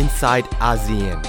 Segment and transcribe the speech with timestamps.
[0.00, 1.20] inside ASEAN.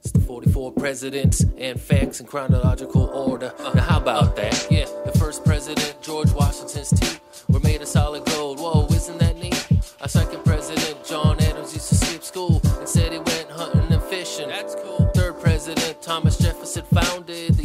[0.00, 3.52] It's the 44 presidents and facts in chronological order.
[3.60, 4.52] now, how about that?
[4.52, 5.05] Uh, uh, uh, yeah, the
[5.36, 8.58] first president, George Washington's teeth were made of solid gold.
[8.58, 9.68] Whoa, isn't that neat?
[10.00, 14.02] Our second president, John Adams, used to skip school and said he went hunting and
[14.04, 14.48] fishing.
[14.48, 15.10] That's cool.
[15.14, 17.55] Third president, Thomas Jefferson, founded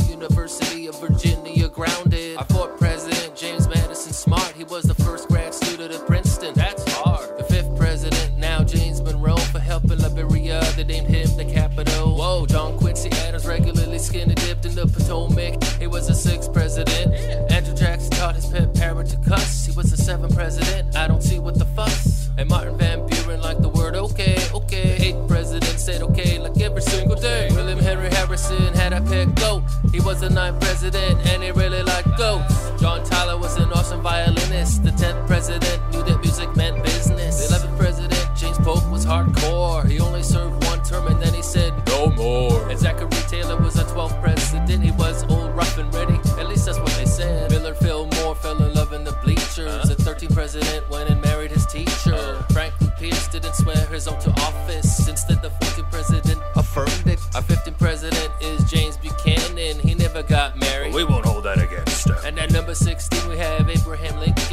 [60.21, 60.93] never got married.
[60.93, 62.17] We won't hold that against him.
[62.25, 64.50] And at number 16, we have Abraham Lincoln.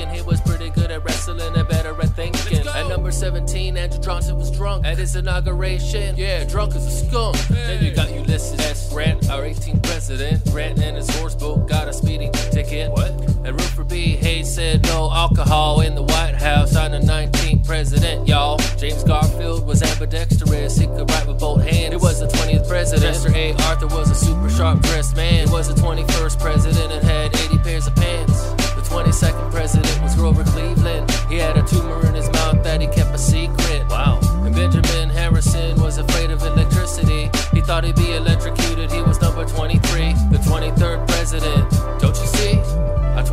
[3.38, 6.16] 17, Andrew Johnson was drunk at his inauguration.
[6.16, 7.36] Yeah, drunk as a skunk.
[7.48, 8.92] Then you got Ulysses S.
[8.92, 10.44] Grant, our 18th president.
[10.50, 12.90] Grant and his horse boat got a speeding ticket.
[12.90, 13.10] What?
[13.44, 14.16] And Rutherford B.
[14.16, 16.74] Hayes said no alcohol in the White House.
[16.74, 18.58] I'm the 19th president, y'all.
[18.76, 20.76] James Garfield was ambidextrous.
[20.76, 21.94] He could write with both hands.
[21.94, 23.16] He was the 20th president.
[23.18, 23.32] Mr.
[23.32, 23.52] A.
[23.68, 25.46] Arthur was a super sharp dressed man.
[25.46, 28.57] He was the 21st president and had 80 pairs of pants.
[28.88, 31.10] The 22nd president was Grover Cleveland.
[31.28, 33.86] He had a tumor in his mouth that he kept a secret.
[33.90, 34.18] Wow.
[34.44, 37.28] And Benjamin Harrison was afraid of electricity.
[37.52, 38.90] He thought he'd be electrocuted.
[38.90, 41.70] He was number 23, the 23rd president.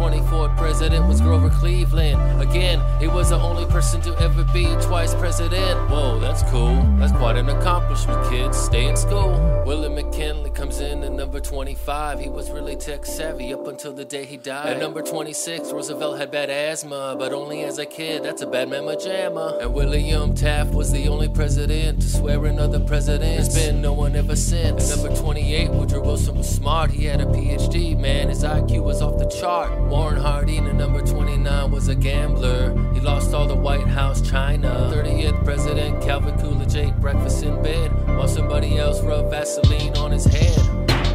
[0.06, 2.40] 24th president was Grover Cleveland.
[2.40, 5.90] Again, he was the only person to ever be twice president.
[5.90, 6.76] Whoa, that's cool.
[7.00, 8.56] That's quite an accomplishment, kids.
[8.56, 9.64] Stay in school.
[9.66, 12.20] William McKinley comes in at number 25.
[12.20, 14.68] He was really tech savvy up until the day he died.
[14.68, 18.22] At number 26, Roosevelt had bad asthma, but only as a kid.
[18.22, 19.60] That's a bad mama jamma.
[19.60, 23.42] And William Taft was the only president to swear another president.
[23.42, 24.92] There's been no one ever since.
[24.92, 26.92] At number 28, Woodrow Wilson was smart.
[26.92, 28.30] He had a PhD, man.
[28.30, 29.72] His IQ was off the chart.
[29.95, 32.72] Warren Harding at number 29 was a gambler.
[32.94, 34.91] He lost all the White House china.
[34.94, 40.25] 30th President Calvin Coolidge ate breakfast in bed while somebody else rubbed Vaseline on his
[40.25, 40.59] head.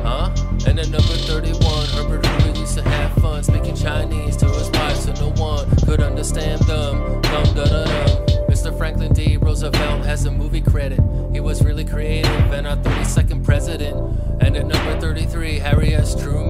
[0.02, 0.30] Huh?
[0.66, 4.97] And at number 31, Herbert Hoover used to have fun speaking Chinese to his wife
[4.97, 7.20] so no one could understand them.
[7.20, 8.30] Dum dum dum.
[8.48, 8.76] Mr.
[8.76, 9.36] Franklin D.
[9.36, 11.00] Roosevelt has a movie credit.
[11.32, 13.94] He was really creative and our 32nd president.
[14.41, 16.20] And at number 33, Harry S.
[16.20, 16.50] Truman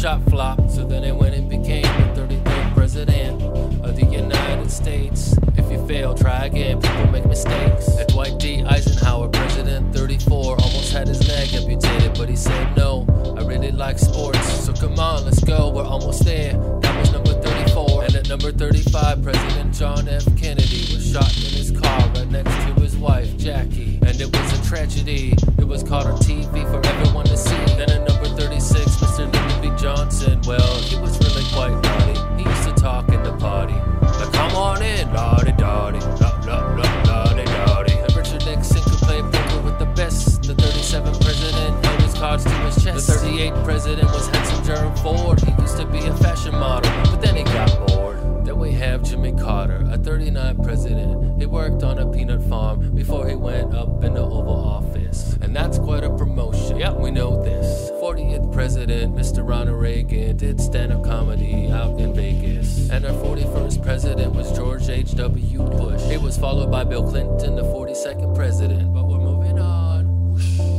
[0.00, 0.70] businessman, but a shop flop.
[0.70, 3.42] So then it went and became the 33rd president
[3.84, 5.36] of the United States.
[5.56, 6.80] If you fail, try again.
[6.80, 7.88] People make mistakes.
[7.98, 8.62] At Dwight D.
[8.64, 13.06] Eisenhower, President 34, almost had his leg amputated, but he said no.
[13.38, 15.70] I really like sports, so come on, let's go.
[15.70, 16.52] We're almost there.
[16.80, 18.04] That was number 34.
[18.04, 20.24] And at number 35, President John F.
[20.36, 23.98] Kennedy was shot in his car right next to his wife, Jackie.
[24.06, 25.34] And it was a tragedy.
[25.58, 27.64] It was caught on TV for everyone to see.
[27.76, 27.99] Then
[30.10, 30.40] Johnson.
[30.46, 32.42] Well, he was really quite naughty.
[32.42, 33.74] He used to talk in the party.
[34.02, 37.92] Like, come on in, naughty, naughty, naughty.
[37.92, 40.42] And Richard Nixon could play poker with the best.
[40.42, 43.06] The 37th president held his cards to his chest.
[43.06, 45.40] The 38th president was handsome Gerald Ford.
[45.40, 46.79] He used to be a fashion model,
[49.00, 51.40] Then Jimmy Carter, a 39 president.
[51.40, 55.36] He worked on a peanut farm before he went up in the Oval Office.
[55.40, 56.78] And that's quite a promotion.
[56.78, 57.90] Yep, we know this.
[58.02, 59.46] 40th president, Mr.
[59.46, 62.90] Ronald Reagan, did stand up comedy out in Vegas.
[62.90, 65.58] And our 41st president was George H.W.
[65.58, 66.02] Bush.
[66.02, 68.92] He was followed by Bill Clinton, the 42nd president.
[68.92, 69.90] But we're moving on.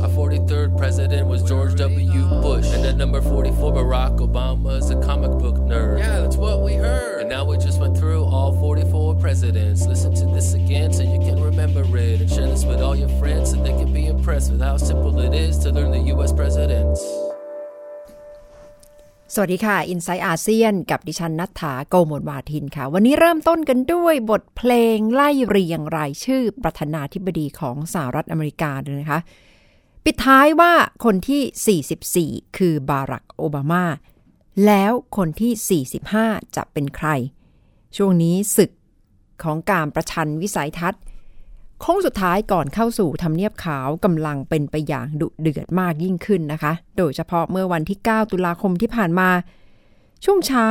[0.00, 2.24] Our 43rd president was George W.
[2.40, 2.66] Bush.
[2.66, 5.98] And at number 44, Barack Obama's a comic book nerd.
[5.98, 7.11] Yeah, that's what we heard.
[7.32, 9.86] Now we just went through all 44 presidents.
[9.86, 12.20] Listen to this again so you can remember it.
[12.20, 15.18] And share this with all your friends so they can be impressed with how simple
[15.18, 16.32] it is to learn the U.S.
[16.40, 16.98] presidents.
[19.34, 29.20] สวัสดีค่ะ อินไซต์อาเซียน กับดิฉันนัฐาโกโมลวาทินค่ะ วันนี้เริ่มต้นกันด้วยบทเพลงไล่เรียงรายชื่อประธานาธิบดีของสหรัฐอเมริกาเลยนะคะ
[30.04, 30.72] ปิดท้ายว่า
[31.04, 33.84] คนที่ 44 คือบารักโอบามา
[34.66, 37.08] แล้วคนที่ 45 จะเป็นใคร
[37.96, 38.70] ช่วงนี้ศึก
[39.42, 41.02] ของการประชันวิสัยทัศน์
[41.80, 49.30] โค้งสุดท้ายก่อนเข้าสู่ทำเนียบขาวกำลังเป็นไปอย่างดุเดือดมากยิ่งขึ้นนะคะ โดยเฉพาะเมื่อวันที่ 9 ตุลาคมที่ผ่านมา
[50.24, 50.70] ช่วงเช้า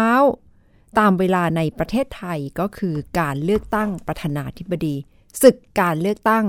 [0.99, 4.95] ตามเวลาในประเทศไทยก็คือการเลือกตั้งประธานาธิบดี
[5.43, 6.45] ศึกการเลือกตั้ง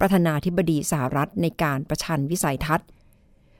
[0.00, 2.88] ประธานาธิบดีสหรัฐในการประชันวิสัยทัศน์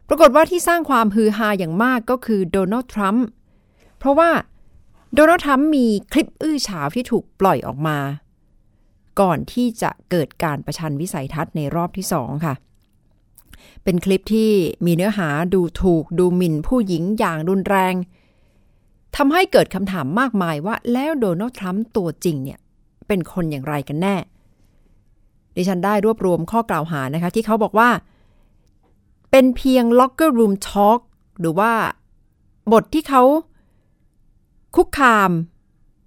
[0.09, 3.27] ปรากฏว่าที่สร้างความฮือฮาอย่างมากก็คือโดนัลด์ทรัมป์
[3.99, 4.31] เพราะว่า
[5.15, 7.99] โดนัลด์ทรัมป์มีคลิปอื้อฉาวที่ถูกปล่อยออกมา
[9.21, 12.55] ก่อนที่จะเกิดการประชันวิสัยทัศน์ในรอบที่สองค่ะ
[13.85, 14.51] เป็นคลิปที่
[14.87, 17.95] มีเนื้อหาดูถูกดูหมิ่นผู้หญิงอย่างรุนแรง
[19.17, 22.59] ทำให้เกิดคำถามมากมายว่าแล้วโดนัลด์ทรัมป์ตัวจริงเนี่ย
[23.09, 24.17] เป็นคนอย่างไรกันแน่
[25.57, 27.89] ดิฉันได้รวบรวมข้อกล่าวหานะคะ ที่เขาบอกว่า
[29.37, 31.01] เป็นเพียง locker room talk
[31.41, 31.73] หรือว่า
[32.73, 33.23] บทที่เขา
[34.77, 35.31] คุกคาม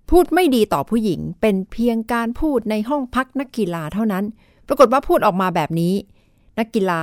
[0.09, 4.23] พูดไม่ดีต่อผู้หญิง เป็นเพียงการพูดในห้องพักนักกีฬาเท่านั้น
[4.67, 5.93] ปรากฏว่าพูดออกมาแบบนี้
[6.59, 7.01] นักกีฬา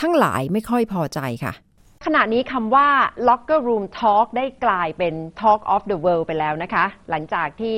[0.00, 1.52] ทั้งหลายไม่ค่อยพอใจค่ะ
[2.04, 2.88] ขณะนี้คำว่า
[3.28, 7.76] locker room talk ได้กลายเป็น talk of the world ไปแล้วนะคะ หลังจากที่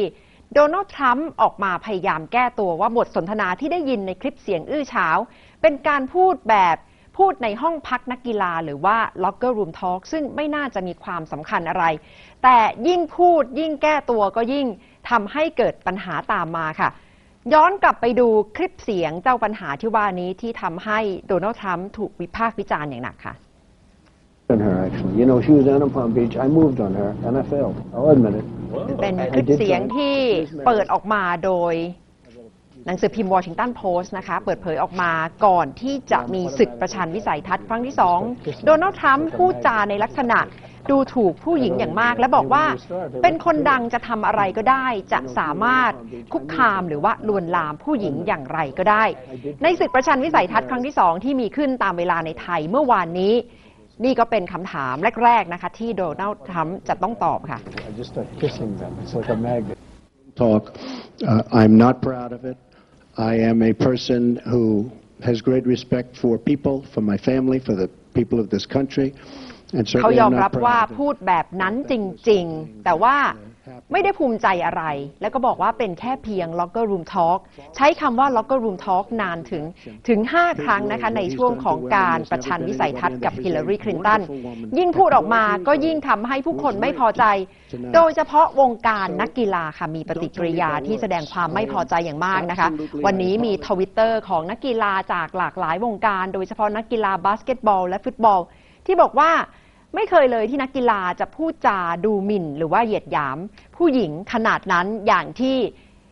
[0.55, 5.17] โดนัลด์ทรัมป์ออกมาพยายามแก้ตัวว่าบทสนทนาที่ได้ยินในคลิปเสียงอื้อฉาว
[5.63, 6.77] เป็นการพูดแบบ
[7.19, 11.85] พูดในห้องพักนักกีฬาหรือว่า locker room talk ซึ่งไม่น่าจะมีความสำคัญอะไร
[12.43, 14.67] แต่ยิ่งพูดยิ่งแก้ตัวก็ยิ่ง
[15.11, 16.91] ทำให้เกิดปัญหาตามมาค่ะ
[17.55, 20.99] ย้อนกลับไปดูคลิปเสียงเจ้าปัญหาที่ว่านี้ที่ทำให้
[21.29, 23.35] โดนัลด์ทรัมป์ถูกวิพากษ์วิจารณ์อย่างหนักค่ะ
[24.57, 25.15] her actually.
[25.21, 26.35] You know, she was down in Palm Beach.
[26.37, 27.77] I moved on her, and I failed.
[27.95, 28.45] I'll admit it.
[29.03, 30.17] เป็นคลิปเสียงที่
[30.67, 31.75] เปิดออกมาโดย
[32.89, 35.11] หนังสือพิมพ์วอชิงตันโพสต์นะคะ เปิดเผยออกมา
[35.47, 38.21] ก่อนที่จะมีศึกประชันวิสัยทัศน์ครั้งที่สอง
[38.67, 40.39] โดนัลด์ทรัมป์พูดจาในลักษณะ
[40.91, 42.65] ดูถูกผู้หญิงอย่างมาก และบอกว่า
[43.23, 45.93] เป็นคนดังจะทำอะไรก็ได้ จะสามารถ
[46.33, 49.05] คุกคามหรือว่าลวนลามผู้หญิงอย่างไรก็ได้
[49.63, 53.35] ในศึกประชันวิสัยทัศน์ครั้งที่สองที่มีขึ้นตามเวลาในไทยเมื่อวานนี้
[54.05, 54.95] นี่ก็เป็นคำถาม
[55.25, 57.59] แรก ๆ นะคะ ที่โดนัลด์ทรัมป์จะต้องตอบค่ะ
[60.39, 60.63] Talk.
[61.27, 62.57] Uh, I'm not proud of it.
[63.32, 64.22] I am a person
[64.52, 64.64] who
[65.28, 67.88] has great respect for people, for my family, for the
[68.18, 69.10] people of this country.
[69.78, 70.98] And เขา certainly ยอ I'm มรับ not ว่า proud of it.
[71.00, 71.94] พูดแบบนั้นจ
[72.30, 73.16] ริง ๆ แต่ว่า
[73.93, 74.83] ไม่ได้ภูมิใจอะไร
[75.21, 77.39] แล้วก็บอกว่าเป็นแค่เพียง locker room talk
[77.77, 79.65] ใช้คำว่า locker room talk นานถึง
[80.09, 84.21] ถึง 5 ครั้งนะคะในช่วงของการประชันวิสัยทัศน์กับฮิลลารีคลินตัน
[84.79, 87.25] ยิ่งพูดออกมาก็ยิ่งทำให้ผู้คนไม่พอใจ
[87.95, 92.69] โดยเฉพาะวงการนักกีฬาค่ะมีปฏิกิริยาที่แสดงความไม่พอใจอย่างมากนะคะ
[93.07, 98.41] วันนี้มีทวิตเตอร์ของนักกีฬาจากหลากหลายวงการ โดยเฉพาะนักกีฬาบาสเกตบอล และฟุตบอล
[98.87, 99.31] ที่บอกว่า
[99.95, 103.39] ไม่เคยเลยที่นักกีฬาจะพูดจาดูหมิ่น หรือว่าเหยียดหยาม
[103.77, 105.57] ผู้หญิงขนาดนั้นอย่างที่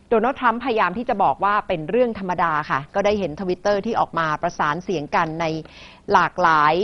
[0.09, 5.45] โดนัลด์ทรัมป์พยายามที่จะบอกว่าเป็นเรื่องธรรมดาค่ะ ก็ได้เห็นทวิตเตอร์ที่ออกมาประสานเสียงกันใน
[6.13, 6.75] หลากหลาย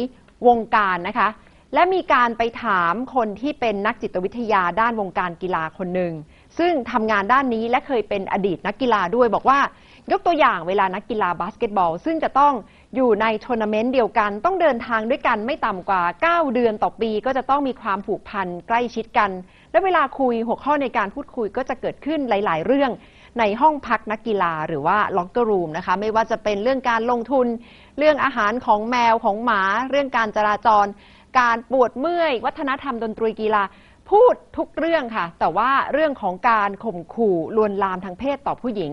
[0.47, 1.29] วงการนะคะ
[1.73, 6.13] และมีการไปถามคนที่เป็นนักจิตวิทยาด้านวงการกีฬาคนหนึ่ง
[6.57, 9.59] ซึ่งทำงานด้านนี้และเคยเป็นอดีตนักกีฬาด้วยบอกว่า
[10.11, 12.53] ยกตัวอย่างเวลานักกีฬาบาสเกตบอล ซึ่งจะต้อง
[12.95, 19.31] อยู่ในทัวร์นาเมนต์เดียวกัน ต้องเดินทางด้วยกันไม่ต่ำกว่า 9 เดือนต่อปี ก็จะต้องมีความผูกพันใกล้ชิดกัน
[19.71, 22.91] และเวลาคุยหัวข้อในการพูดคุยก็จะเกิดขึ้นหลาย ๆ เรื่อง
[23.39, 27.47] ในห้องพักนักกีฬาหรือว่าล็อกเกอร์รูมนะคะไม่ว่าจะเป็นเรื่องการลงทุน
[27.97, 30.85] เรื่องอาหารของแมวของหมา เรื่องการจราจร
[31.39, 33.63] การปวดเมื่อย วัฒนธรรมดนตรีกีฬา
[34.11, 38.91] พูดทุกเรื่องค่ะ แต่ว่าเรื่องของการข่มขู่ลวนลามทางเพศต่อผู้หญิง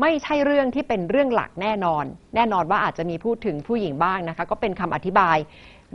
[0.00, 5.36] ไม่ใช่เรื่องที่เป็นเรื่องหลักแน่นอน แน่นอนว่าอาจจะมีพูดถึงผู้หญิงบ้างนะคะ ก็เป็นคำอธิบาย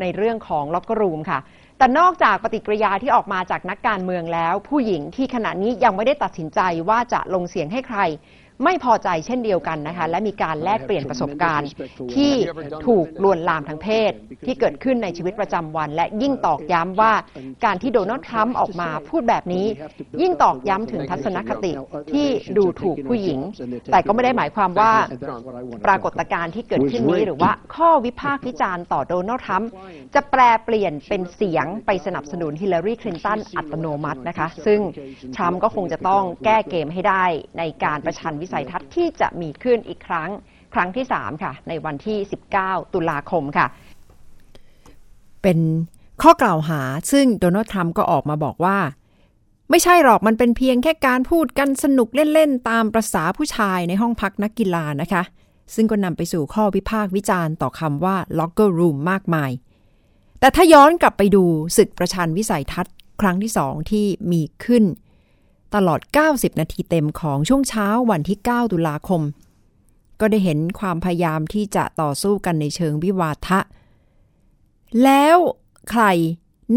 [0.01, 1.39] ในเรื่องของล็อกเกอร์รูมค่ะ
[1.77, 7.99] แต่นอกจากปฏิกิริยาที่ออกมาจากนักการเมืองแล้ว ผู้หญิงที่ขณะนี้ยังไม่ได้ตัดสินใจว่าจะลงเสียงให้ใคร
[8.63, 11.69] ไม่พอใจเช่นเดียวกันนะคะและมีการแลกเปลี่ยนประสบการณ์
[12.15, 12.33] ที่
[12.85, 14.11] ถูกลวนลามทางเพศ
[14.45, 17.13] ที่เกิดขึ้นในชีวิตประจำวัน และยิ่งตอกย้ำว่า
[17.65, 19.65] การที่โดนัลด์ทรัมป์ออกมาพูดแบบนี้
[20.21, 21.71] ยิ่งตอกย้ำถึงทัศนคติ
[22.11, 23.39] ที่ดูถูกผู้หญิง
[23.91, 24.91] แต่ก็ไม่ได้หมายความว่า
[25.85, 29.69] ปรากฏการณ์ที่เกิดขึ้นนี้หรือว่าข้อวิพากษ์วิจารณ์ต่อโดนัลด์ทรัมป์
[30.15, 34.79] จะแปลเปลี่ยนเป็นเสียงไปสนับสนุนฮิลลารีคลินตันอัตโนมัตินะคะ ซึ่ง
[35.35, 37.25] ทรัมป์ก็คงจะต้องแก้เกมให้ได้
[37.57, 40.29] ในการประชันวิสัยทัศน์ที่จะมีขึ้นอีกครั้ง
[40.73, 42.17] ครั้งที่ 3 ค่ะ ในวันที่
[42.55, 43.67] 19 ตุลาคมค่ะ
[45.41, 45.59] เป็น
[46.21, 46.81] ข้อกล่าวหา
[47.11, 48.77] ซึ่งโดนัลด์ทรัมป์ก็ออกมาบอกว่า
[49.69, 55.23] ไม่ใช่หรอกมันเป็นเพียงแค่การพูดกันสนุกเล่น ๆ ตามประษาผู้ชายในห้องพักนักกีฬานะคะ
[55.75, 59.51] ซึ่งก็นำไปสู่ข้อวิพากษ์วิจารณ์ต่อคำว่า locker room มากมาย
[60.39, 61.43] แต่ถ้าย้อนกลับไปดู
[61.77, 64.83] ศึกประชันวิสัยทัศน์ ครั้งที่สองที่มีขึ้น
[65.75, 65.99] ตลอด
[66.29, 69.21] 90 นาทีเต็มของช่วงเช้าวันที่ 9 ตุลาคม
[70.19, 73.59] ก็ได้เห็นความพยายามที่จะต่อสู้กันในเชิงวิวาทะ
[75.03, 75.37] แล้ว
[75.89, 76.03] ใคร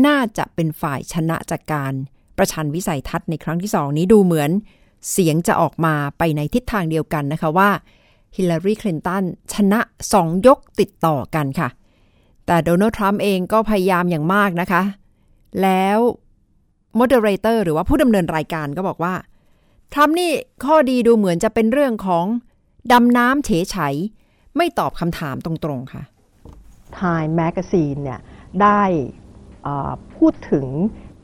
[0.07, 1.93] น่าจะเป็นฝ่ายชนะจากการ
[2.37, 4.51] ประชันวิสัยทัศน์ในครั้งที่สองนี้ดูเหมือน
[5.11, 7.71] เสียงจะออกมาไปในทิศทางเดียวกันนะคะว่า
[8.37, 9.81] ฮิลลารีคลินตันชนะ
[10.13, 11.69] สองยกติดต่อกันค่ะ
[12.47, 14.83] แต่โดนัลด์ทรัมป์เองก็พยายามอย่างมากนะคะ
[15.63, 15.99] แล้ว
[16.99, 19.15] มอดเตอร์เรเตอร์หรือว่าผู้ดำเนินรายการก็บอกว่า
[19.93, 20.33] ทรัมป์นี่
[20.65, 22.25] ข้อดีดูเหมือนจะเป็นเรื่องของ
[22.93, 23.77] ดำน้ำเฉยไฉ
[24.57, 26.03] ไม่ตอบคำถามตรงๆค่ะ
[26.99, 28.21] Time Magazine เนี่ย
[28.63, 28.83] ได้
[30.17, 30.67] พูดถึง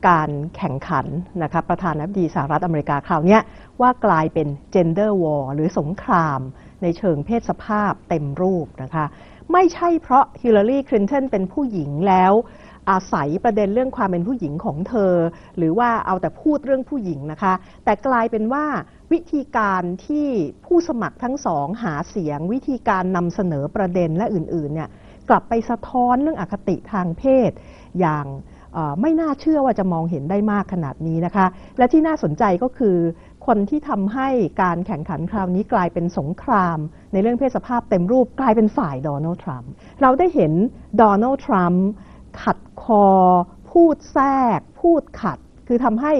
[0.07, 1.05] การแข่งขัน
[1.43, 3.39] นะคะประธานาธิบดีสหรัฐอเมริกาคราวนี้
[3.81, 6.39] ว่ากลายเป็น gender war หรือสงคราม
[6.81, 9.05] ในเชิงเพศสภาพเต็มรูปนะคะ
[9.51, 12.33] ไม่ใช่เพราะฮิลลารีคลินตันเป็นผู้หญิงแล้ว
[12.89, 15.13] อาศัยประเด็นเรื่องความเป็นผู้หญิงของเธอ
[15.57, 17.53] หรือว่าเอาแต่พูดเรื่องผู้หญิงนะคะ
[17.85, 18.65] แต่กลายเป็นว่า
[19.13, 20.27] วิธีการที่
[20.65, 24.89] ผู้สมัครทั้งสองหาเสียง วิธีการนำเสนอประเด็นและอื่นๆเนี่ย
[25.29, 27.51] กลับไปสะท้อนเรื่องอคติทางเพศ
[27.99, 28.25] อย่าง
[29.01, 31.45] ไม่น่าเชื่อว่าจะมองเห็นได้มากขนาดนี้นะคะ
[31.77, 32.97] และที่น่าสนใจก็คือ
[33.45, 34.27] คนที่ทำให้
[34.61, 36.77] การแข่งขันคราวนี้กลายเป็นสงคราม
[37.13, 39.71] ในเรื่องเพศสภาพเต็มรูปกลายเป็นฝ่ายโดนัลด์ทรัมป์
[40.01, 40.53] เราได้เห็น
[40.97, 41.85] โดนัลด์ทรัมป์
[42.41, 43.05] ขัดคอ
[43.71, 45.37] พูดแทรก พูดขัด
[45.67, 46.13] คือทำให้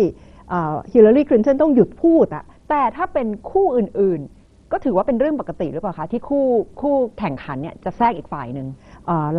[0.91, 6.45] ฮิลลารีคลินตันต้องหยุดพูดอะแต่ถ้าเป็นคู่อื่นๆ ก็ถือว่าเป็นเรื่องปกติหรือเปล่าคะ ที่คู่
[6.81, 8.67] คู่แข่งขันเนี่ยจะแทรกอีกฝ่ายหนึ่ง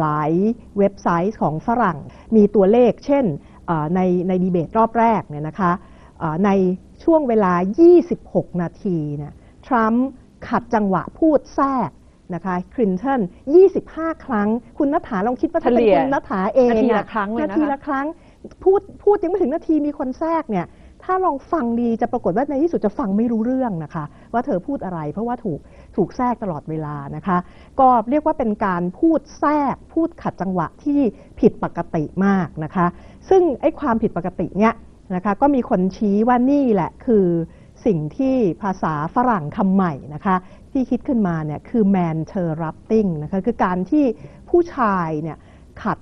[0.00, 0.32] หลาย
[0.78, 1.98] เว็บไซต์ของฝรั่ง
[2.36, 3.24] มีตัวเลข เช่น
[3.94, 5.72] ในในดีเบตรอบแรกเนี่ยนะคะ
[6.44, 6.50] ใน
[7.04, 7.52] ช่วงเวลา
[8.06, 9.32] 26 นาทีเนี่ย
[9.66, 10.06] ทรัมป์
[10.48, 11.90] ขัดจังหวะพูดแทรก
[12.34, 13.20] นะคะคลินตัน
[13.72, 18.06] 25 ครั้ง คุณนัฐาลองคิดว่าถ้าเป็นคุณนัฐาเองนาทีละครั้งนาทีละครั้ง
[18.62, 20.66] พูดพูดยังไม่ถึงนาทีมีคนแทรกเนี่ย
[21.04, 25.60] ถ้าลองฟังดีจะปรากฏว่าในที่สุดจะฟังไม่รู้เรื่องนะคะ ว่าเธอพูดอะไร เพราะว่าถูก
[25.96, 27.36] ถูกแทรกตลอดเวลานะคะ
[27.80, 31.00] ก็เรียกว่าเป็นการพูดแทรก พูดขัดจังหวะที่
[31.40, 32.86] ผิดปกติมากนะคะ
[33.28, 34.74] ซึ่งไอ้ความผิดปกติเนี้ย
[35.14, 37.26] นะคะ ก็มีคนชี้ว่านี่แหละคือ
[37.86, 40.36] สิ่งที่ภาษาฝรั่งคำใหม่นะคะ
[40.74, 44.04] ที่คิดขึ้นมาเนี่ยคือ man interrupting นะคะคือการที่
[44.50, 45.38] ผู้ชายเนี่ย
[45.82, 45.98] ขัด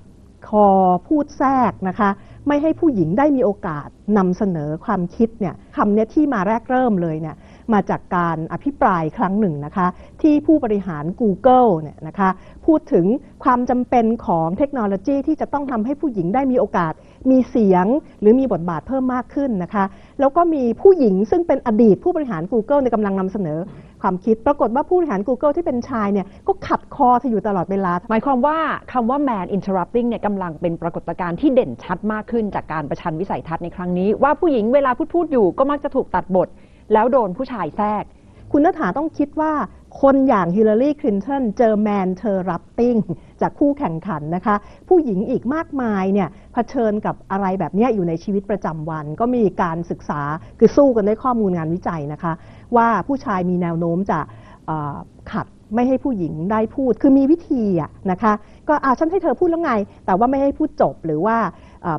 [0.48, 0.68] คอ
[1.08, 2.10] พูดแทรกนะคะ
[2.48, 3.88] ไม่ให้ผู้หญิงได้มีโอกาส
[4.18, 7.36] นำเสนอความคิดเนี่ยคำนี้ที่มาแรกเริ่มเลยเนี่ย
[7.72, 9.86] มาจากการอภิปรายครั้งหนึ่งนะคะ
[10.22, 12.30] ที่ผู้บริหาร Google เนี่ยนะคะ
[12.66, 13.06] พูดถึง
[13.44, 16.92] ความจำเป็นของเทคโนโลยีที่จะต้องทำให้ผู้หญิงได้มีโอกาส
[17.30, 17.86] มีเสียง
[18.20, 19.84] หรือมีบทบาทเพิ่มมากขึ้นนะคะ
[20.20, 23.58] แล้วก็มีผู้หญิงซึ่งเป็นอดีตผู้บริหาร Google ในกำลังนำเสนอ
[24.02, 28.58] ความคิด ปรากฏว่าผู้บริหาร Google ที่เป็นชายเนี่ยก็ขัดคอเธออยู่ตลอดเวลา หมายความว่า
[28.92, 36.48] คำว่า manterrupting เนี่ยกำลังเป็นปรากฏการณ์ที่เด่นชัดมากขึ้นจากการประชันวิสัยทัศน์ในครั้งนี้ ว่าผู้หญิงเวลาพูดพูดอยู่ก็มักจะถูกตัดบท
[36.92, 38.04] แล้วโดนผู้ชายแทรก
[38.52, 39.52] คุณนัฐาต้องคิดว่า
[40.00, 42.96] คนอย่างฮิลลารีคลินตันเจอ manterrupting
[43.40, 44.56] จากคู่แข่งขันนะคะ
[44.88, 50.20] ผู้หญิงอีกมากมายเนี่ยเผชิญกับอะไรแบบนี้อยู่ในชีวิตประจำวัน ก็มีการศึกษา
[50.58, 52.32] คือสู้กันด้วยข้อมูลงานวิจัยนะคะ
[52.76, 54.18] ว่าผู้ชายมีแนวโน้มจะ
[55.32, 58.32] ขัดไม่ให้ผู้หญิงได้พูด คือมีวิธีอะนะคะ
[58.68, 59.72] ก็อาฉันให้เธอพูดแล้วไง
[60.06, 61.36] แต่ว่าไม่ให้พูดจบหรือว่า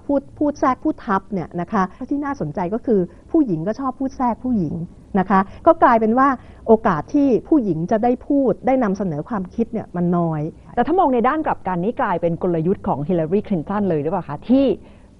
[0.06, 3.00] พูดพูดแทรกพูดทับเนี่ยนะคะที่น่าสนใจก็คือ
[3.32, 4.76] ผู้หญิงก็ชอบพูดแทรกผู้หญิง
[5.20, 6.28] นะคะก็กลายเป็นว่า
[6.68, 10.42] โอกาสที่ผู้หญิงจะได้พูดได้นำเสนอความคิดเนี่ยมันน้อย
[10.76, 14.66] แต่ถ้ามองในด้านกลับกันนี้กลายเป็นกลยุทธ์ของฮิลลารีคลินตันเลยหรือเปล่าคะที่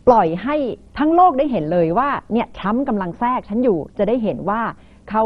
[0.08, 0.56] ปล่อยให้
[0.98, 4.62] ทั้งโลกได้เห็นเลยว่าเนี่ยทรัมป์กำลังแทรกฉันอยู่จะได้เห็นว่า
[5.10, 5.24] เขา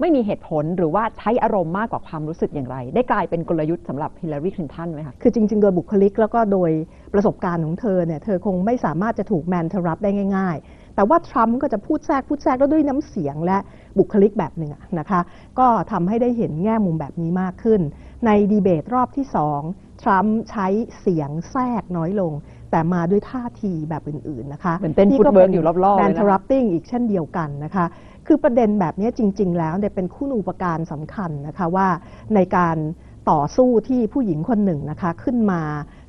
[0.00, 6.70] ไม่มีเหตุผลหรือว่าใช้อารมณ์มากกว่าความรู้สึกอย่างไร ได้กลายเป็นกลยุทธ์สำหรับฮิลลารีคลินตันไหมคะคือจริง ๆ โดยบุคลิกแล้วก็โดย
[7.14, 13.58] ประสบการณ์ของเธอเนี่ยเธอคงไม่สามารถจะถูกแมนเทอรับได้ง่าย ๆ แต่ว่าทรัมป์ก็จะพูดแทรกพูดแทรกแล้วด้วยน้ำเสียงและ
[13.98, 15.20] บุคลิกแบบหนึ่งนะคะ
[15.58, 17.80] ก็ทำให้ได้เห็นแง่มุมแบบนี้มากขึ้น
[18.26, 19.60] ในดีเบตรอบที่สอง
[20.02, 20.66] ทรัมป์ใช้
[21.00, 22.32] เสียงแทรกน้อยลง
[22.70, 27.84] แต่มาด้วยท่าทีแบบอื่น ๆ นะคะเหมือนเป็นฟุตเวิร์กอยู่รอบๆ manterrupting อีกเช่นเดียวกันนะคะ
[28.32, 31.88] คือประเด็นแบบนี้จริง ๆ แล้วเนี่ยเป็นคุณูปการสำคัญนะคะว่า
[32.34, 32.76] ในการ
[33.30, 35.62] ต่อสู้ที่ผู้หญิงคนหนึ่งนะคะขึ้นมา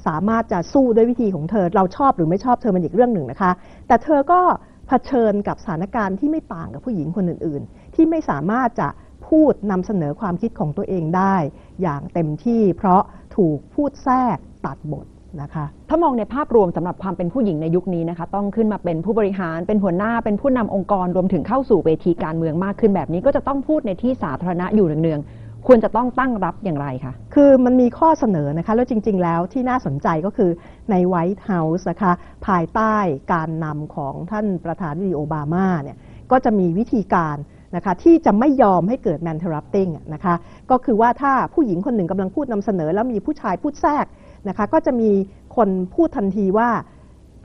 [0.08, 3.52] สามารถจะสู้ด้วยวิธีของเธอ เราชอบหรือไม่ชอบเธอมันอีกเรื่องหนึ่งนะคะ
[3.88, 4.42] แต่เธอก็
[4.88, 8.88] เผชิญกับสถานการณ์ที่ไม่ต่างกับผู้หญิงคนอื่น ๆ ที่ไม่สามารถจะ
[9.28, 11.36] พูดนำเสนอความคิดของตัวเองได้
[11.82, 13.02] อย่างเต็มที่เพราะ
[13.36, 15.06] ถูกพูดแทรกตัดบท
[15.42, 30.52] นะคะถ้ามองในภาพรวมสำหรับความเป็นผู้หญิงในยุคนี้นะคะต้องขึ้นมาเป็นผู้บริหารเป็นหัวหน้าเป็นผู้นำองค์กรรวมถึงเข้าสู่เวทีการเมืองมากขึ้นแบบนี้ ก็จะต้องพูดในที่สาธารณะอยู่เนืองๆควรจะต้องตั้งรับอย่างไรคะคือมันมีข้อเสนอนะคะแล้วจริง ๆ แล้วที่น่าสนใจก็คือ
[30.92, 32.12] ในไวท์เฮาส์นะคะ
[32.48, 32.96] ภายใต้
[33.34, 35.98] การนำของท่านประธานาธิบดีโอบามาเนี่ย
[36.32, 37.38] ก็จะมีวิธีการ
[37.76, 40.36] นะคะที่จะไม่ยอมให้เกิด man interrupting นะคะ
[40.72, 44.06] ก็คือว่าถ้าผู้หญิงคนหนึ่งกำลังพูดนำเสนอ แล้วมีผู้ชายพูดแทรก
[44.48, 45.12] นะคะก็จะมี
[45.56, 46.70] คนพูดทันทีว่า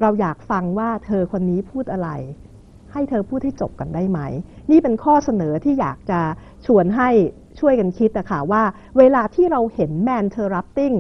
[0.00, 2.10] เราอยากฟังว่าเธอคนนี้พูดอะไร
[2.92, 4.20] ให้เธอพูดให้จบกันได้ไหม
[4.70, 6.20] นี่เป็นข้อเสนอที่อยากจะ
[6.66, 7.08] ชวนให้
[7.60, 8.62] ช่วยกันคิดนะคะว่า
[8.98, 10.94] เวลาที่เราเห็น man interrupting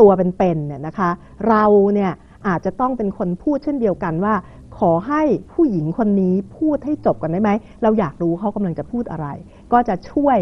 [0.00, 1.10] ตัวเป็นๆเนี่ยนะคะ
[1.48, 2.12] เราเนี่ย
[2.48, 4.34] อาจจะต้องเป็นคนพูดเช่นเดียวกันว่า
[4.78, 7.50] ขอให้ผู้หญิงคนนี้พูดให้จบกันได้ไหม
[7.82, 9.26] เราอยากรู้เขากำลังจะพูดอะไร
[9.72, 10.38] ก็จะช่วย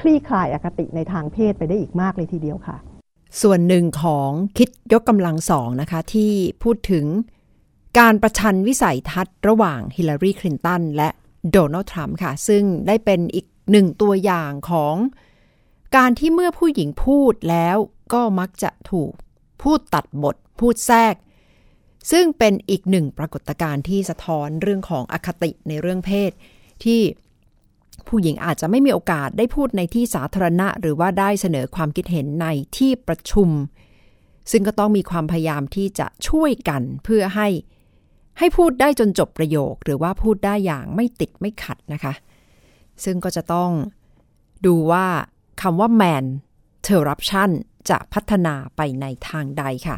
[0.00, 2.76] คลี่คลายอคติในทางเพศไปได้อีกมากเลยทีเดียวค่ะ
[3.40, 7.06] ส่วนหนึ่งของคิดยกกำลังสองนะคะ ที่พูดถึง
[7.98, 11.08] การประชันวิสัยทัศน์ระหว่างฮิลลารีคลินตันและ
[11.52, 14.96] โดนัลด์ทรัมป์ค่ะ ซึ่งได้เป็นอีกหนึ่งตัวอย่างของ
[15.96, 17.76] การที่เมื่อผู้หญิงพูดแล้ว
[18.12, 19.12] ก็มักจะถูก
[19.62, 21.14] พูดตัดบท พูดแทรก
[22.10, 26.32] ซึ่งเป็นอีกหนึ่งปรากฏการณ์ที่สะท้อนเรื่องของอคติในเรื่องเพศ
[26.84, 27.00] ที่
[28.08, 33.48] ผู้หญิงอาจจะไม่มีโอกาสได้พูดในที่สาธารณะ หรือว่าได้เสนอความคิดเห็นในที่ประชุม
[34.50, 37.48] ซึ่งก็ต้องมีความพยายามที่จะช่วยกันเพื่อให้
[38.38, 42.12] ให้พูดได้จนจบประโยค หรือว่าพูดได้อย่างไม่ติดไม่ขัดนะคะ
[43.04, 43.70] ซึ่งก็จะต้อง
[44.66, 45.06] ดูว่า
[45.62, 46.24] คำว่า man
[46.78, 47.50] interruption
[47.90, 49.96] จะพัฒนาไปในทางใดค่ะ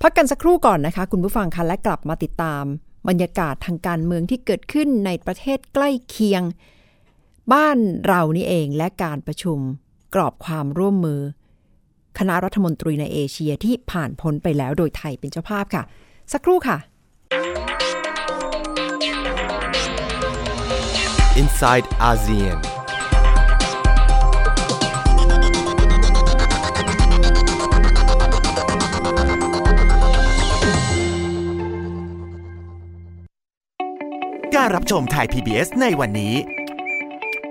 [0.00, 2.64] พักกันสักครู่ก่อนนะคะ คุณผู้ฟังคะและกลับมาติดตาม
[3.08, 6.42] บรรยากาศทางการเมืองที่เกิดขึ้นในประเทศใกล้เคียง
[7.52, 9.58] บ้านเรานี่เองและการประชุม
[10.14, 11.20] กรอบความร่วมมือ
[12.18, 15.82] คณะรัฐมนตรีในเอเชียที่ผ่านพ้นไปแล้วโดยไทยเป็นเจ้าภาพค่ะ
[16.32, 16.78] สักครู่ค่ะ
[21.42, 22.58] Inside ASEAN.
[34.56, 36.34] การรับชมไทย PBS ในวันนี้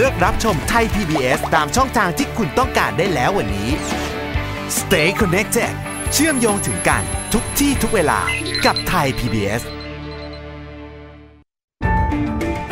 [0.00, 3.70] เลือกรับชมไทย PBS ตามช่องทางที่คุณต้องการได้แล้ววันนี้
[4.78, 5.72] Stay connected
[6.12, 8.20] เชื่อมโยงถึงกันทุกที่ทุกเวลา
[8.64, 9.62] กับไทย PBS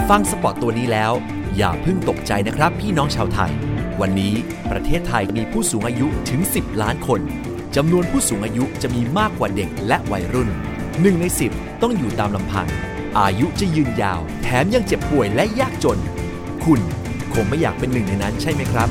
[0.08, 1.12] ฟังสปอตตัวนี้แล้ว
[1.56, 3.52] อย่าเพิ่งตกใจนะครับพี่น้องชาวไทย
[4.00, 4.34] วันนี้
[4.70, 7.20] ประเทศไทยมีผู้สูงอายุถึง 10 ล้านคน
[7.76, 10.48] จำนวนผู้สูงอายุจะมีมากกว่าเด็กและวัยรุ่น
[11.00, 12.68] หนึ่งใน 10 ต้องอยู่ตามลำพัง
[13.18, 16.00] อายุจะยืนยาว แถมยังเจ็บป่วยและยากจน
[16.66, 16.82] คุณ
[17.36, 18.88] คงไม่อยากเป็นหนึ่งในนั้นใช่ไหมครับ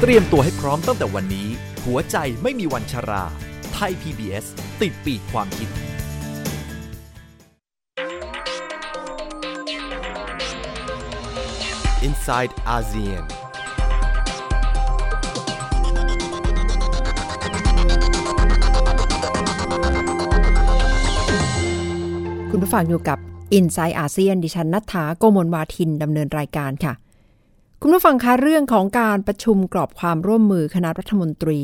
[0.00, 1.48] เตรียมตัวให้พร้อมตั้งแต่วันนี้
[1.86, 3.24] หัวใจไม่มีวันชรา
[3.74, 4.44] ไทย PBS
[4.82, 5.68] ติดปีกความคิด
[12.08, 13.24] Inside ASEAN.
[22.50, 26.92] คุณผู้ฟังอยู่กับ i n s i ซต์อาเซียนดิฉันนัฐาโกมลวาทินดำเนินรายการค่ะ
[27.80, 31.60] คุณผู้ฟังคะเรื่องของการประชุมกรอบความร่วมมือคณะรัฐมนตรี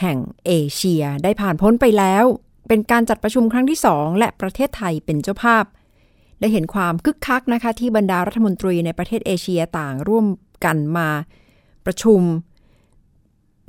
[0.00, 2.24] แห่งเอเชียได้ผ่านพ้นไปแล้ว
[2.68, 5.64] เป็นการจัดประชุมครั้งที่สองและประเทศไทยเป็นเจ้าภาพ
[6.40, 10.26] ได้เห็นความคึกคักนะคะ ที่บรรดารัฐมนตรีในประเทศเอเชียต่างร่วม
[10.64, 11.08] กันมา
[11.86, 12.20] ประชุม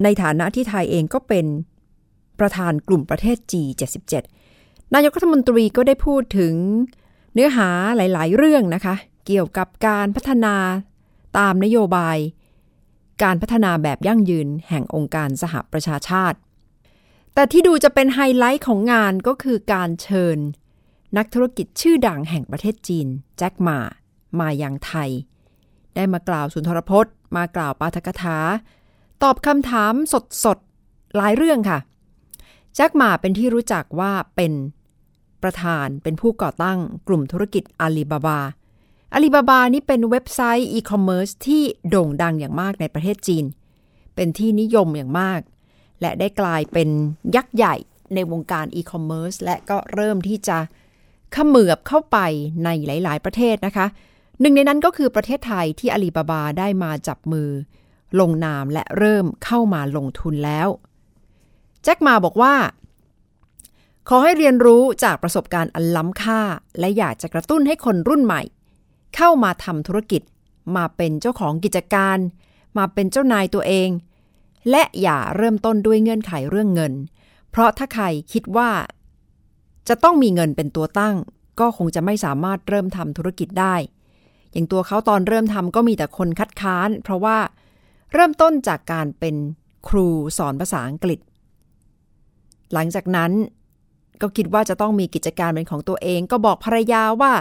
[0.03, 1.45] ในฐานะที่ไทยเองก็เป็น
[2.39, 4.13] ประธานกลุ่มประเทศ G77
[4.93, 6.53] นายกรัฐมนตรีก็ได้พูดถึง
[7.35, 8.95] เนื้อหาหลาย ๆ เรื่องนะคะ
[9.25, 10.55] เกี่ยวกับการพัฒนา
[11.37, 12.17] ตามนโยบาย
[13.23, 16.37] การพัฒนาแบบยั่งยืนแห่งองค์การสหประชาชาติ
[17.33, 20.37] แต่ที่ดูจะเป็นไฮไลท์ของงานก็คือการเชิญ
[21.17, 23.79] นักธุรกิจชื่อดังแห่งประเทศจีน แจ็คหมา
[24.39, 25.11] มายังไทย
[25.95, 28.37] ได้มากล่าวสุนทรพจน์ มากล่าวปาฐกถา
[29.23, 29.93] ตอบคำถาม
[30.43, 31.79] สดๆ หลายเรื่องค่ะ
[32.75, 34.53] แจ็คหม่าเป็นที่รู้จักว่าเป็น
[35.45, 38.39] ประธานเป็นผู้ก่อตั้งกลุ่มธุรกิจอาลีบาบา
[39.13, 43.45] อาลีบาบานี่เป็นเว็บไซต์อีคอมเมิร์ซที่โด่งดังอย่างมากในประเทศจีน
[44.15, 45.41] เป็นที่นิยมอย่างมาก
[46.01, 46.89] และได้กลายเป็น
[47.35, 47.75] ยักษ์ใหญ่
[48.13, 50.57] ในวงการอีคอมเมิร์ซและก็เริ่มที่จะ
[51.35, 52.17] ขมือบเข้าไป
[52.63, 53.87] ในหลาย ๆ ประเทศนะคะ
[54.41, 57.49] หนึ่งในนั้นก็คือประเทศไทยที่อาลีบาบาได้มาจับมือ
[58.19, 60.67] ลงนามและเริ่มเข้ามาลงทุนแล้ว
[61.83, 62.53] แจ็คมาบอกว่า
[64.09, 66.41] ขอให้เรียนรู้จากประสบการณ์อันล้ำค่า
[66.79, 68.41] และอยากจะกระตุ้นให้คนรุ่นใหม่
[69.15, 70.21] เข้ามาทำธุรกิจ
[70.75, 72.17] มาเป็นเจ้าของกิจการ
[72.77, 73.89] มาเป็นเจ้านายตัวเอง
[74.69, 76.93] และอย่าเริ่มต้นด้วยเงื่อนไขเรื่องเงิน
[77.51, 78.69] เพราะถ้าใครคิดว่า
[79.87, 81.15] จะต้องมีเงินเป็นตัวตั้ง
[81.59, 83.75] ก็คงจะไม่สามารถเริ่มทำธุรกิจได้
[84.51, 87.37] อย่างตัวเขาตอนเริ่มทำก็มีแต่คนคัดค้าน เพราะว่า
[88.13, 89.35] เริ่มต้นจากการเป็น
[89.87, 91.19] ครูสอนภาษาอังกฤษ
[92.73, 93.31] หลังจากนั้น
[94.21, 97.33] ก็คิดว่าจะต้องมีกิจการเป็นของตัวเอง ก็บอกภรรยาว่า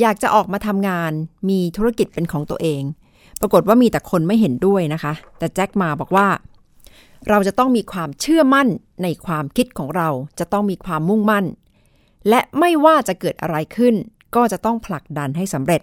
[0.00, 1.12] อยากจะออกมาทำงาน
[1.48, 2.82] มีธุรกิจเป็นของตัวเอง
[3.40, 6.28] ปรากฏว่ามีแต่คนไม่เห็นด้วยนะคะ แต่แจ็คมาบอกว่า
[7.28, 8.68] เราจะต้องมีความเชื่อมั่น
[9.02, 11.44] ในความคิดของเราจะต้องมีความมุ่งมั่น
[12.28, 13.94] และไม่ว่าจะเกิดอะไรขึ้น
[14.36, 15.82] ก็จะต้องผลักดันให้สำเร็จ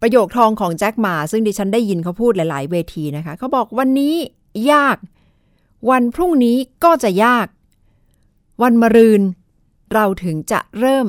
[0.00, 4.14] ประโยคทองของแจ็คมาซึ่งดิฉันได้ยินเขาพูดหลาย ๆ เวทีนะคะเขาบอกวันนี้
[4.72, 4.96] ยาก
[5.90, 7.46] วันพรุ่งนี้ก็จะยาก
[8.62, 9.22] วันมะรืน
[9.94, 11.06] เราถึงจะเริ่ม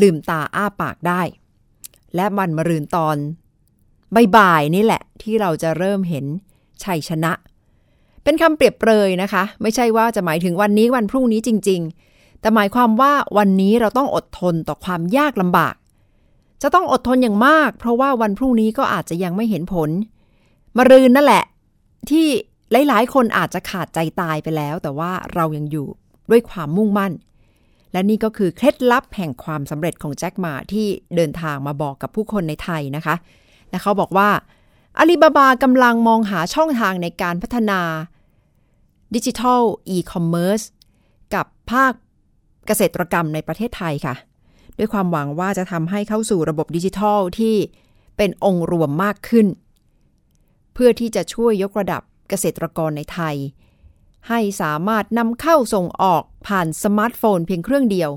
[0.00, 1.22] ลืมตาอ้าปากได้
[2.14, 3.16] และวันมะรืนตอน
[4.36, 6.26] บ่ายๆนี่แหละที่เราจะเริ่มเห็น
[6.84, 7.32] ชัยชนะ
[8.24, 11.80] เป็นคำเปรียบเปรยนะคะ ไม่ใช่ว่าจะหมายถึงวันนี้วันพรุ่งนี้จริง
[12.12, 15.74] ๆ แต่หมายความว่าวันนี้เราต้องอดทนต่อความยากลำบาก
[16.62, 19.90] จะต้องอดทนอย่างมาก เพราะว่าวันพรุ่งนี้ก็อาจจะยังไม่เห็นผล
[20.76, 21.44] มรืนนั่นแหละ
[22.10, 22.26] ที่
[22.88, 25.88] หลายๆ คนอาจจะขาดใจตายไปแล้ว แต่ว่าเรายังอยู่
[26.30, 27.12] ด้วยความมุ่งมั่น
[27.92, 33.14] และนี่ก็คือเคล็ดลับแห่งความสำเร็จของแจ็คหมาที่เดินทางมาบอกกับผู้คนในไทยนะคะ
[33.70, 34.28] และเขาบอกว่า
[34.98, 37.80] อาลีบาบากำลังมองหาช่องทางในการพัฒนา
[39.14, 40.60] ดิจิทัลอีคอมเมิร์ซ
[41.34, 41.92] กับภาค
[42.66, 44.14] เกษตรกรรมในประเทศไทยค่ะ
[44.78, 47.56] ด้วยความหวังว่าจะทำให้เข้าสู่ระบบดิจิทัลที่
[48.16, 49.46] เป็นองค์รวมมากขึ้น
[50.74, 53.36] เพื่อที่จะช่วยยกระดับเกษตรกรในไทย
[54.28, 58.10] ให้สามารถนำเข้าส่งออกผ่านสมาร์ทโฟนเพียงเครื่องเดียว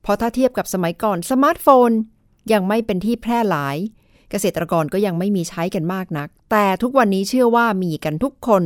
[0.00, 1.90] เพราะถ้าเทียบกับสมัยก่อนสมาร์ทโฟน
[2.52, 3.76] ยังไม่เป็นที่แพร่หลาย
[4.30, 8.62] เกษตรกรก็ยังไม่มีใช้กันมากนัก แต่ทุกวันนี้เชื่อว่ามีกันทุกคน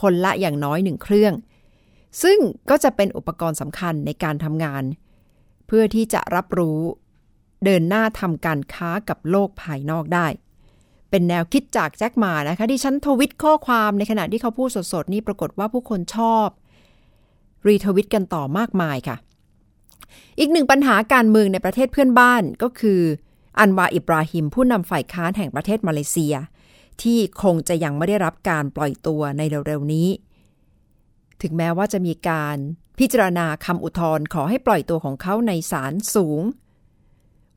[0.00, 1.34] คนละอย่างน้อยหนึ่งเครื่อง
[2.22, 2.38] ซึ่ง
[2.70, 4.84] ก็จะเป็นอุปกรณ์สำคัญในการทำงาน
[5.66, 6.80] เพื่อที่จะรับรู้
[7.64, 10.26] เดินหน้าทำการค้ากับโลกภายนอกได้
[11.10, 16.48] เป็นแนวคิดจากแจ็คหมานะคะ ที่ฉันทวิตข้อความในขณะที่เขาพูดสดๆ นี่ปรากฏว่าผู้คนชอบ
[17.66, 19.16] รีทวิตกันต่อมากมายค่ะ
[20.38, 23.00] อีกหนึ่งปัญหาการเมืองในประเทศเพื่อนบ้านก็คือ
[23.58, 26.34] อันวาอิบราฮิมผู้นำฝ่ายค้านแห่งประเทศมาเลเซีย
[27.02, 30.08] ที่คงจะยังไม่ได้รับการปล่อยตัวในเร็วๆนี้
[31.42, 32.56] ถึงแม้ว่าจะมีการ
[32.98, 36.42] พิจารณาคำอุทธรณ์ขอให้ปล่อยตัวของเขาในศาลสูง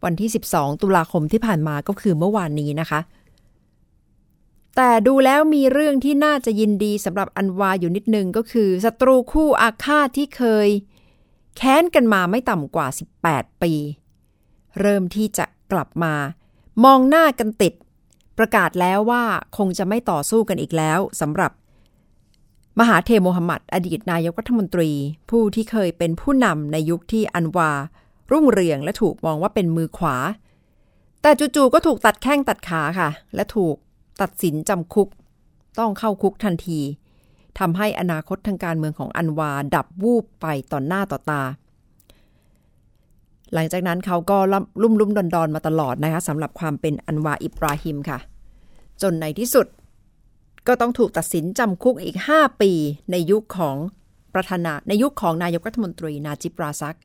[0.06, 3.00] วันที่ 12 ตุลาคมที่ผ่านมาก็คือเมื่อวานนี้นะคะ
[4.76, 10.68] แต่ดูแล้วมีเรื่องที่น่าจะยินดีสำหรับอันวาอยู่นิดนึงก็คือศัตรูคู่อาฆาตที่เคย
[11.58, 12.88] แค้นกันมาไม่ต่ำกว่า
[13.26, 13.74] 18 ปี
[14.80, 16.14] เริ่มที่จะกลับมา
[16.84, 17.74] มองหน้ากันติด
[18.38, 19.24] ประกาศแล้วว่า
[19.58, 21.52] คงจะไม่ต่อสู้กันอีกแล้วสำหรับ
[22.80, 24.92] มหาเทโมฮัมหมัดอดีตนายกรัฐมนตรี
[25.30, 27.72] ผู้ที่เคยเป็นผู้นำในยุคที่อันวา
[28.32, 30.16] รุ่งเรืองและถูกมองว่าเป็นมือขวา
[31.22, 33.76] แต่จู่ๆก็ถูกตัดแข้งตัดขาค่ะ และถูก
[34.22, 35.10] ตัดสินจำคุก
[35.80, 36.80] ต้องเข้าคุกทันที
[37.60, 41.44] ทำให้อนาคตทางการเมืองของอันวาดับวูบไปต่อหน้าต่อตา
[43.54, 44.38] หลังจากนั้นเขาก็
[44.82, 48.20] ลุ่มลุ่มดอนดอนมาตลอดนะคะสำหรับความเป็นอันวาอิบราฮิมค่ะ
[49.02, 49.68] จนในที่สุด
[50.68, 52.72] ก็ต้องถูกตัดสินจำคุกอีก 5 ปี
[53.12, 53.76] ในยุคของ
[54.34, 56.98] ประธานาในยุคของนายกรัฐมนตรีนาจิบราซัก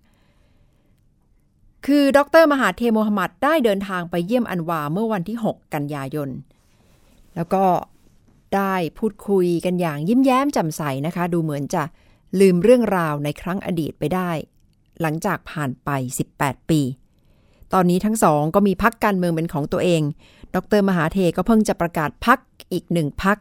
[1.86, 6.28] คือดรมหาเทโมฮัมหมัดได้เดินทางไปเยี่ยมอันวาเมื่อวันที่ 6 กันยายน
[7.36, 7.64] แล้วก็
[8.54, 11.82] ได้พูดคุยกันอย่างยิ้มแย้มแจ่มใสนะคะ ดูเหมือนจะ
[12.40, 14.30] ลืมเรื่องราวในครั้งอดีตไปได้
[15.00, 15.90] หลังจากผ่านไป
[16.30, 16.80] 18 ปี
[17.72, 20.02] ตอนนี้ทั้งสองก็มีพักการเมืองเป็นของตัวเอง
[20.54, 22.38] ดรมหาเทก็เพิ่งจะประกาศพัก
[22.72, 23.38] อีกหนึ่งพัก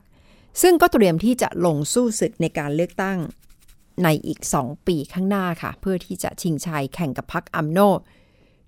[0.61, 3.17] ซึ่งก็เตรียมที่จะลงสู้ศึกในการเลือกตั้ง
[4.03, 7.79] ในอีก 2 ปีข้างหน้าค่ะ เพื่อที่จะชิงชัยแข่งกับพักอัมโน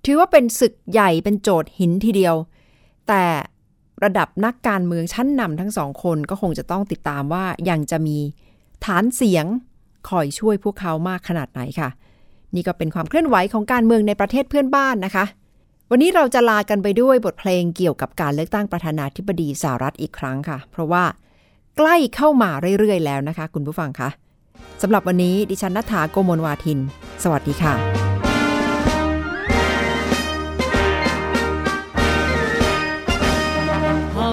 [0.05, 2.35] ถือว่าเป็นศึกใหญ่เป็นโจทย์หินทีเดียว
[3.07, 3.23] แต่
[4.03, 8.17] ระดับนักการเมืองชั้นนำทั้งสองคนก็คงจะต้องติดตามว่ายังจะมี
[8.85, 9.45] ฐานเสียง
[10.09, 11.89] คอยช่วยพวกเขามากขนาดไหนค่ะ
[12.55, 15.25] นี่ก็เป็นความเคลื่อนไหวของการเมืองในประเทศเพื่อนบ้านนะคะ
[15.91, 21.03] วันนี้เราจะลากันไปด้วยบทเพลงเกี่ยวกับการเลือกตั้งประธานาธิบดีสหรัฐอีกครั้งค่ะ เพราะว่า
[21.77, 24.09] ใกล้เข้ามาเรื่อยๆ แล้วนะคะ คุณผู้ฟังคะ
[24.81, 26.79] สำหรับวันนี้ดิฉันนัฐาโกโมลวาทิน
[27.23, 28.04] สวัสดีค่ะ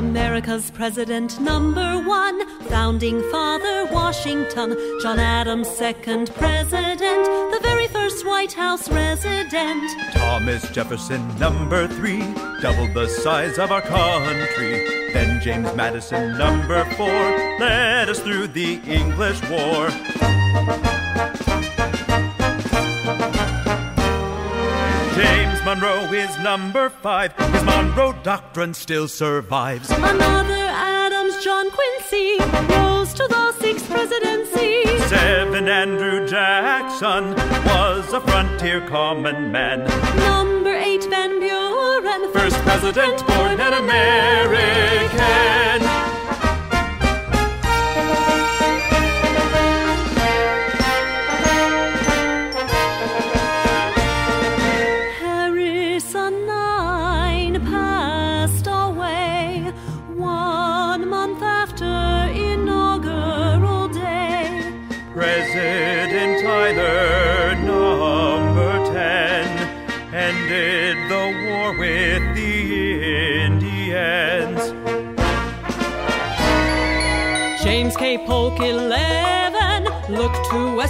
[0.03, 7.01] America's president number one, founding father Washington, John Adams' second president,
[7.53, 9.89] the very first White House resident.
[10.13, 12.21] Thomas Jefferson, number three,
[12.61, 15.13] doubled the size of our country.
[15.13, 17.21] Then James Madison, number four,
[17.61, 19.89] led us through the English War.
[25.15, 27.33] James Monroe is number five.
[27.53, 29.91] His Monroe Doctrine still survives.
[29.91, 32.37] Another Adams, John Quincy,
[32.75, 34.99] rose to the sixth presidency.
[35.07, 39.85] Seven Andrew Jackson was a frontier common man.
[40.17, 45.13] Number eight, Van Buren, First president born an American.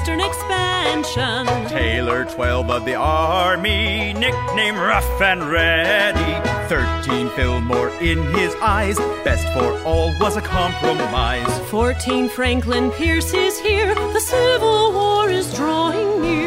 [0.02, 1.46] Western expansion.
[1.68, 6.48] Taylor, 12 of the Army, nickname Rough and Ready.
[6.68, 11.46] 13 Fillmore in his eyes, best for all was a compromise.
[11.70, 13.94] 14 Franklin Pierce is here.
[13.94, 16.41] The Civil War is drawing near.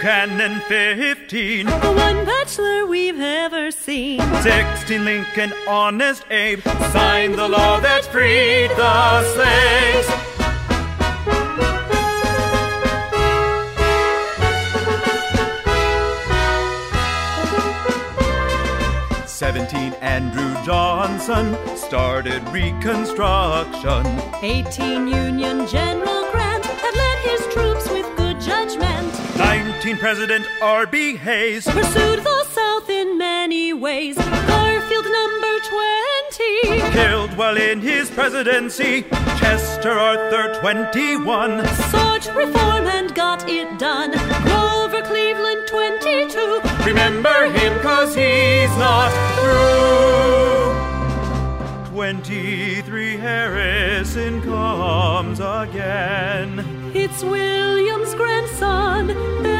[0.00, 1.66] Buchanan, 15.
[1.66, 4.20] The one bachelor we've ever seen.
[4.40, 10.08] 16 Lincoln, Honest Abe, signed the law that freed the slaves.
[19.30, 24.06] Seventeen Andrew Johnson started Reconstruction.
[24.42, 26.29] 18 Union General
[29.80, 31.16] 19 President R.B.
[31.16, 34.14] Hayes pursued the South in many ways.
[34.14, 35.58] Garfield number
[36.34, 39.04] 20 killed while in his presidency.
[39.38, 44.10] Chester Arthur 21 sought reform and got it done.
[44.42, 50.60] Grover Cleveland 22 remember him cause he's not through.
[51.94, 56.92] 23 Harrison comes again.
[56.94, 59.59] It's William's grandson.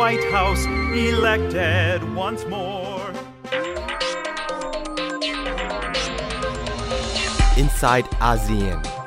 [0.00, 3.06] White House, elected once more.
[7.58, 8.99] Inside ASEAN.